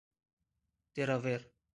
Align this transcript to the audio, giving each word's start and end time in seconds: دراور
دراور 0.95 1.41